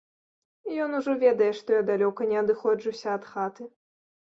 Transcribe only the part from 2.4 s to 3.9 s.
адыходжуся ад хаты.